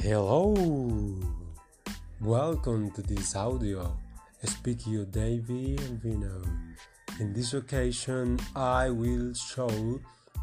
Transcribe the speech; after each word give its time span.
Hello, 0.00 0.54
welcome 2.20 2.88
to 2.92 3.02
this 3.02 3.34
audio. 3.34 3.98
Speak 4.44 4.86
you, 4.86 5.04
Davey 5.04 5.74
Elvino. 5.74 6.46
In 7.18 7.32
this 7.32 7.52
occasion, 7.52 8.38
I 8.54 8.90
will 8.90 9.34
show 9.34 9.68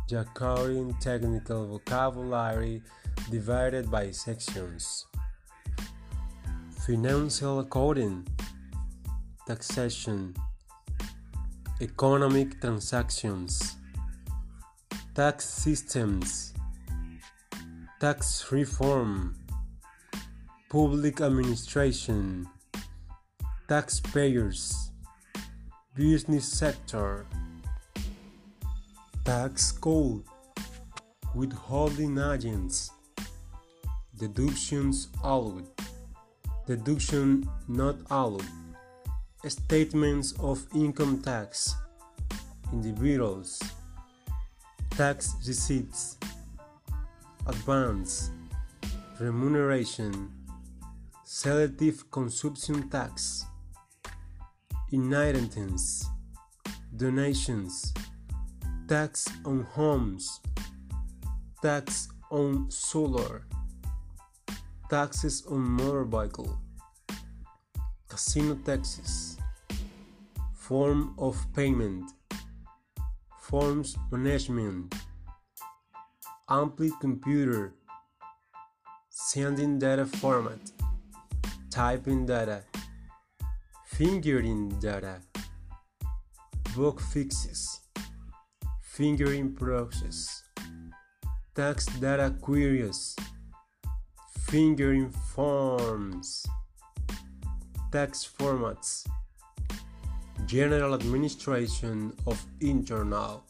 the 0.10 0.28
accounting 0.28 0.94
technical 1.00 1.68
vocabulary 1.68 2.84
divided 3.32 3.90
by 3.90 4.12
sections. 4.12 5.06
Financial 6.86 7.62
accounting, 7.62 8.28
taxation, 9.48 10.36
economic 11.80 12.60
transactions, 12.60 13.78
tax 15.16 15.46
systems, 15.48 16.54
tax 18.02 18.52
reform 18.52 19.34
public 20.70 21.22
administration, 21.22 22.48
taxpayers, 23.68 24.90
business 25.94 26.46
sector, 26.46 27.26
tax 29.24 29.72
code, 29.72 30.24
withholding 31.36 32.18
agents, 32.18 32.90
deductions 34.18 35.10
allowed, 35.24 35.68
deduction 36.66 37.48
not 37.68 37.96
allowed, 38.10 38.44
statements 39.48 40.34
of 40.40 40.66
income 40.74 41.22
tax, 41.22 41.76
individuals, 42.74 43.62
tax 44.90 45.36
receipts, 45.46 46.18
advance, 47.46 48.32
remuneration 49.20 50.32
selective 51.28 52.12
consumption 52.12 52.88
tax, 52.88 53.46
inheritance, 54.92 56.06
donations, 56.96 57.92
tax 58.88 59.28
on 59.44 59.64
homes, 59.64 60.40
tax 61.64 62.10
on 62.30 62.70
solar, 62.70 63.48
taxes 64.88 65.44
on 65.50 65.62
motor 65.62 66.06
vehicle, 66.06 66.60
casino 68.08 68.54
taxes, 68.64 69.40
form 70.54 71.16
of 71.18 71.36
payment, 71.56 72.06
forms 73.40 73.98
management, 74.12 74.94
ampli 76.52 76.92
computer, 77.02 77.74
sending 79.10 79.80
data 79.80 80.06
format 80.06 80.60
typing 81.76 82.26
data, 82.26 82.64
fingering 83.84 84.70
data, 84.80 85.20
book 86.74 87.02
fixes, 87.02 87.82
fingering 88.80 89.54
process, 89.54 90.44
tax 91.54 91.86
data 92.00 92.34
queries, 92.40 93.18
fingering 94.48 95.10
forms, 95.36 96.46
tax 97.92 98.26
formats, 98.40 99.06
general 100.46 100.94
administration 100.94 102.14
of 102.26 102.42
internal 102.62 103.44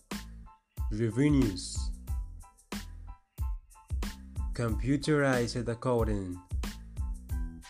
revenues, 0.91 1.77
computerized 4.55 5.67
accounting 5.67 6.35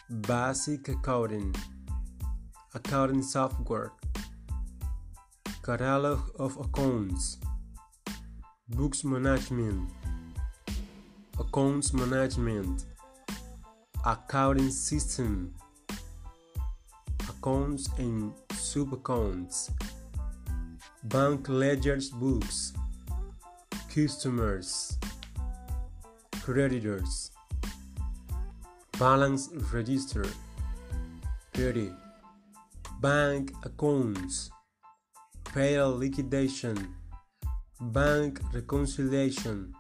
basic 0.09 0.87
accounting, 0.87 1.55
accounting 2.75 3.23
software, 3.23 3.91
catalog 5.63 6.19
of 6.37 6.55
accounts, 6.57 7.37
books 8.69 9.03
management, 9.03 9.89
accounts 11.39 11.91
management, 11.91 12.85
accounting 14.05 14.69
system, 14.69 15.55
accounts 17.27 17.89
and 17.97 18.31
sub-accounts, 18.53 19.71
bank 21.05 21.49
ledgers 21.49 22.09
books, 22.09 22.73
customers, 23.91 24.99
creditors 26.43 27.31
balance 28.99 29.49
register, 29.73 30.25
petty, 31.51 31.91
bank 33.01 33.51
accounts, 33.65 34.49
payroll 35.53 35.97
liquidation, 35.97 36.95
bank 37.81 38.39
reconciliation, 38.53 39.73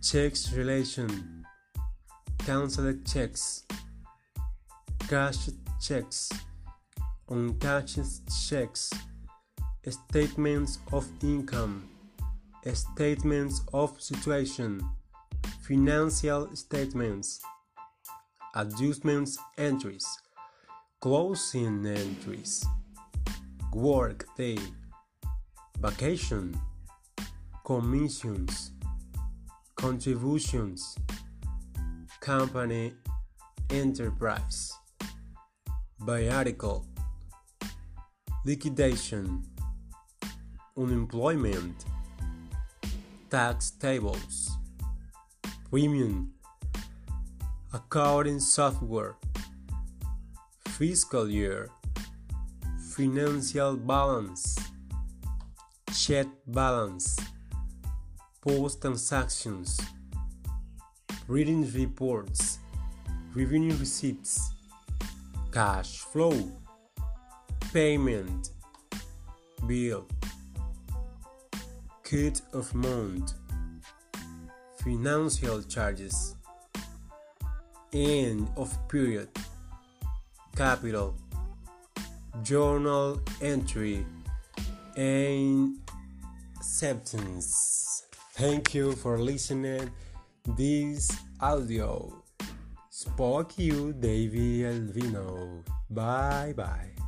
checks 0.00 0.52
relation, 0.52 1.44
canceled 2.38 3.04
checks, 3.04 3.64
cash 5.08 5.48
checks, 5.80 6.30
uncashed 7.28 8.22
checks, 8.48 8.92
statements 9.88 10.78
of 10.92 11.08
income, 11.24 11.88
statements 12.72 13.62
of 13.72 14.00
situation, 14.00 14.80
financial 15.60 16.54
statements 16.54 17.40
adjustments 18.56 19.38
entries, 19.58 20.06
closing 21.00 21.86
entries, 21.86 22.64
work 23.72 24.26
day, 24.36 24.58
vacation, 25.78 26.58
commissions, 27.64 28.72
contributions, 29.76 30.96
company. 32.20 32.92
Enterprise, 33.68 34.72
by 35.98 36.28
article, 36.28 36.86
liquidation, 38.44 39.42
unemployment, 40.76 41.84
tax 43.28 43.72
tables, 43.72 44.52
premium 45.68 46.35
accounting 47.72 48.38
software, 48.38 49.16
fiscal 50.68 51.28
year, 51.28 51.68
financial 52.94 53.76
balance, 53.76 54.56
check 55.92 56.26
balance, 56.46 57.18
post 58.40 58.80
transactions, 58.82 59.80
reading 61.26 61.70
reports, 61.72 62.58
revenue 63.34 63.76
receipts, 63.76 64.52
cash 65.52 65.98
flow, 65.98 66.52
payment, 67.72 68.50
bill, 69.66 70.06
cut 72.04 72.40
of 72.52 72.72
month, 72.74 73.34
financial 74.78 75.62
charges 75.62 76.35
end 77.96 78.48
of 78.56 78.76
period, 78.88 79.28
capital, 80.54 81.16
journal 82.42 83.20
entry, 83.40 84.04
and 84.96 85.78
acceptance. 86.56 88.04
Thank 88.34 88.74
you 88.74 88.92
for 88.92 89.18
listening 89.18 89.90
this 90.56 91.10
audio. 91.40 92.22
Spoke 92.90 93.58
you, 93.58 93.92
Davy 93.92 94.60
Elvino. 94.60 95.64
Bye 95.88 96.52
bye. 96.56 97.05